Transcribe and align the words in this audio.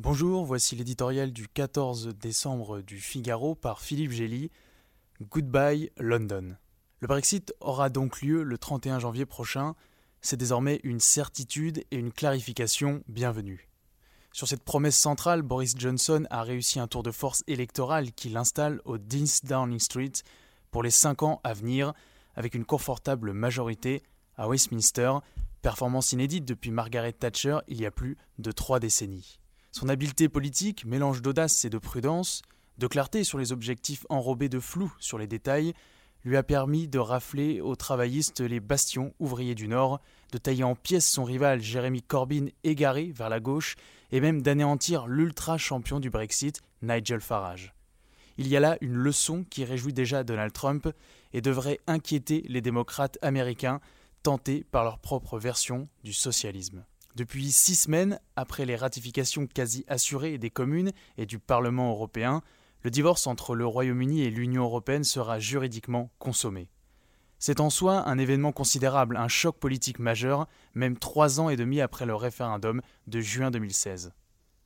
Bonjour, 0.00 0.44
voici 0.44 0.76
l'éditorial 0.76 1.32
du 1.32 1.48
14 1.48 2.14
décembre 2.20 2.82
du 2.82 3.00
Figaro 3.00 3.56
par 3.56 3.80
Philippe 3.80 4.12
Gély. 4.12 4.52
Goodbye 5.20 5.90
London. 5.96 6.56
Le 7.00 7.08
Brexit 7.08 7.52
aura 7.58 7.90
donc 7.90 8.22
lieu 8.22 8.44
le 8.44 8.58
31 8.58 9.00
janvier 9.00 9.26
prochain. 9.26 9.74
C'est 10.20 10.36
désormais 10.36 10.78
une 10.84 11.00
certitude 11.00 11.84
et 11.90 11.96
une 11.96 12.12
clarification 12.12 13.02
bienvenue. 13.08 13.68
Sur 14.32 14.46
cette 14.46 14.62
promesse 14.62 14.96
centrale, 14.96 15.42
Boris 15.42 15.74
Johnson 15.76 16.28
a 16.30 16.44
réussi 16.44 16.78
un 16.78 16.86
tour 16.86 17.02
de 17.02 17.10
force 17.10 17.42
électoral 17.48 18.12
qui 18.12 18.28
l'installe 18.28 18.80
au 18.84 18.98
Deans 18.98 19.40
Downing 19.42 19.80
Street 19.80 20.12
pour 20.70 20.84
les 20.84 20.92
cinq 20.92 21.24
ans 21.24 21.40
à 21.42 21.54
venir, 21.54 21.92
avec 22.36 22.54
une 22.54 22.64
confortable 22.64 23.32
majorité 23.32 24.04
à 24.36 24.46
Westminster, 24.46 25.14
performance 25.60 26.12
inédite 26.12 26.44
depuis 26.44 26.70
Margaret 26.70 27.14
Thatcher 27.14 27.58
il 27.66 27.80
y 27.80 27.86
a 27.86 27.90
plus 27.90 28.16
de 28.38 28.52
trois 28.52 28.78
décennies. 28.78 29.40
Son 29.78 29.88
habileté 29.88 30.28
politique, 30.28 30.84
mélange 30.86 31.22
d'audace 31.22 31.64
et 31.64 31.70
de 31.70 31.78
prudence, 31.78 32.42
de 32.78 32.88
clarté 32.88 33.22
sur 33.22 33.38
les 33.38 33.52
objectifs 33.52 34.04
enrobés 34.08 34.48
de 34.48 34.58
flou 34.58 34.92
sur 34.98 35.18
les 35.18 35.28
détails, 35.28 35.72
lui 36.24 36.36
a 36.36 36.42
permis 36.42 36.88
de 36.88 36.98
rafler 36.98 37.60
aux 37.60 37.76
travaillistes 37.76 38.40
les 38.40 38.58
bastions 38.58 39.14
ouvriers 39.20 39.54
du 39.54 39.68
Nord, 39.68 40.00
de 40.32 40.38
tailler 40.38 40.64
en 40.64 40.74
pièces 40.74 41.08
son 41.08 41.22
rival 41.22 41.60
Jérémy 41.60 42.02
Corbyn 42.02 42.46
égaré 42.64 43.12
vers 43.14 43.28
la 43.28 43.38
gauche, 43.38 43.76
et 44.10 44.18
même 44.20 44.42
d'anéantir 44.42 45.06
l'ultra-champion 45.06 46.00
du 46.00 46.10
Brexit, 46.10 46.60
Nigel 46.82 47.20
Farage. 47.20 47.72
Il 48.36 48.48
y 48.48 48.56
a 48.56 48.60
là 48.60 48.78
une 48.80 48.96
leçon 48.96 49.44
qui 49.48 49.64
réjouit 49.64 49.92
déjà 49.92 50.24
Donald 50.24 50.52
Trump 50.52 50.88
et 51.32 51.40
devrait 51.40 51.78
inquiéter 51.86 52.44
les 52.48 52.62
démocrates 52.62 53.16
américains 53.22 53.78
tentés 54.24 54.64
par 54.72 54.82
leur 54.82 54.98
propre 54.98 55.38
version 55.38 55.86
du 56.02 56.12
socialisme. 56.12 56.84
Depuis 57.18 57.50
six 57.50 57.74
semaines, 57.74 58.20
après 58.36 58.64
les 58.64 58.76
ratifications 58.76 59.48
quasi 59.48 59.84
assurées 59.88 60.38
des 60.38 60.50
communes 60.50 60.92
et 61.16 61.26
du 61.26 61.40
Parlement 61.40 61.90
européen, 61.90 62.42
le 62.84 62.92
divorce 62.92 63.26
entre 63.26 63.56
le 63.56 63.66
Royaume-Uni 63.66 64.22
et 64.22 64.30
l'Union 64.30 64.62
européenne 64.62 65.02
sera 65.02 65.40
juridiquement 65.40 66.12
consommé. 66.20 66.68
C'est 67.40 67.58
en 67.58 67.70
soi 67.70 68.08
un 68.08 68.18
événement 68.18 68.52
considérable, 68.52 69.16
un 69.16 69.26
choc 69.26 69.58
politique 69.58 69.98
majeur, 69.98 70.46
même 70.74 70.96
trois 70.96 71.40
ans 71.40 71.48
et 71.48 71.56
demi 71.56 71.80
après 71.80 72.06
le 72.06 72.14
référendum 72.14 72.82
de 73.08 73.20
juin 73.20 73.50
2016. 73.50 74.12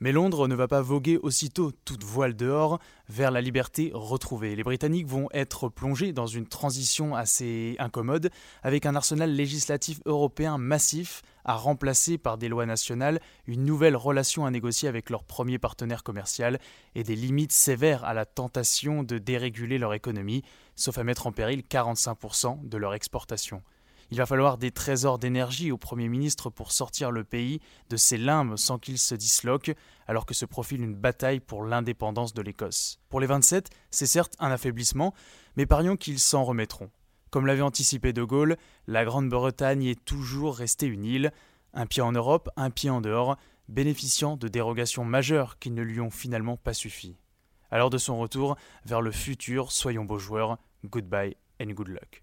Mais 0.00 0.12
Londres 0.12 0.46
ne 0.46 0.54
va 0.54 0.68
pas 0.68 0.82
voguer 0.82 1.16
aussitôt, 1.16 1.72
toute 1.86 2.04
voile 2.04 2.36
dehors, 2.36 2.78
vers 3.08 3.30
la 3.30 3.40
liberté 3.40 3.90
retrouvée. 3.94 4.54
Les 4.54 4.62
Britanniques 4.62 5.06
vont 5.06 5.28
être 5.32 5.70
plongés 5.70 6.12
dans 6.12 6.26
une 6.26 6.46
transition 6.46 7.14
assez 7.14 7.76
incommode, 7.78 8.30
avec 8.62 8.84
un 8.84 8.94
arsenal 8.94 9.32
législatif 9.32 10.00
européen 10.04 10.58
massif 10.58 11.22
à 11.46 11.54
remplacer 11.54 12.18
par 12.18 12.36
des 12.36 12.48
lois 12.48 12.66
nationales, 12.66 13.20
une 13.46 13.64
nouvelle 13.64 13.96
relation 13.96 14.44
à 14.44 14.50
négocier 14.50 14.88
avec 14.88 15.08
leur 15.08 15.24
premier 15.24 15.58
partenaire 15.58 16.02
commercial 16.02 16.58
et 16.94 17.02
des 17.02 17.16
limites 17.16 17.52
sévères 17.52 18.04
à 18.04 18.12
la 18.12 18.26
tentation 18.26 19.02
de 19.02 19.16
déréguler 19.16 19.78
leur 19.78 19.94
économie, 19.94 20.42
sauf 20.74 20.98
à 20.98 21.04
mettre 21.04 21.26
en 21.26 21.32
péril 21.32 21.62
45% 21.62 22.68
de 22.68 22.76
leur 22.76 22.92
exportation. 22.92 23.62
Il 24.10 24.18
va 24.18 24.26
falloir 24.26 24.56
des 24.56 24.70
trésors 24.70 25.18
d'énergie 25.18 25.72
au 25.72 25.78
Premier 25.78 26.08
ministre 26.08 26.48
pour 26.48 26.70
sortir 26.70 27.10
le 27.10 27.24
pays 27.24 27.60
de 27.90 27.96
ses 27.96 28.16
limbes 28.16 28.56
sans 28.56 28.78
qu'il 28.78 28.98
se 28.98 29.14
disloque, 29.14 29.72
alors 30.06 30.26
que 30.26 30.34
se 30.34 30.44
profile 30.44 30.82
une 30.82 30.94
bataille 30.94 31.40
pour 31.40 31.64
l'indépendance 31.64 32.32
de 32.32 32.42
l'Écosse. 32.42 33.00
Pour 33.08 33.20
les 33.20 33.26
27, 33.26 33.70
c'est 33.90 34.06
certes 34.06 34.34
un 34.38 34.50
affaiblissement, 34.50 35.12
mais 35.56 35.66
parions 35.66 35.96
qu'ils 35.96 36.20
s'en 36.20 36.44
remettront. 36.44 36.90
Comme 37.30 37.46
l'avait 37.46 37.62
anticipé 37.62 38.12
De 38.12 38.22
Gaulle, 38.22 38.56
la 38.86 39.04
Grande-Bretagne 39.04 39.84
est 39.84 40.04
toujours 40.04 40.56
restée 40.56 40.86
une 40.86 41.04
île, 41.04 41.32
un 41.74 41.86
pied 41.86 42.02
en 42.02 42.12
Europe, 42.12 42.48
un 42.56 42.70
pied 42.70 42.90
en 42.90 43.00
dehors, 43.00 43.36
bénéficiant 43.68 44.36
de 44.36 44.46
dérogations 44.46 45.04
majeures 45.04 45.58
qui 45.58 45.70
ne 45.70 45.82
lui 45.82 46.00
ont 46.00 46.10
finalement 46.10 46.56
pas 46.56 46.74
suffi. 46.74 47.16
Alors 47.72 47.90
de 47.90 47.98
son 47.98 48.18
retour 48.18 48.56
vers 48.84 49.02
le 49.02 49.10
futur, 49.10 49.72
soyons 49.72 50.04
beaux 50.04 50.18
joueurs, 50.18 50.58
goodbye 50.84 51.36
and 51.60 51.72
good 51.72 51.88
luck. 51.88 52.22